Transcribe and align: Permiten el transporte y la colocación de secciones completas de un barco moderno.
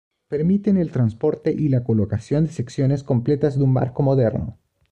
Permiten 0.29 0.77
el 0.77 0.89
transporte 0.89 1.51
y 1.53 1.69
la 1.69 1.83
colocación 1.83 2.45
de 2.45 2.51
secciones 2.51 3.03
completas 3.03 3.59
de 3.59 3.63
un 3.65 3.75
barco 3.75 4.01
moderno. 4.01 4.57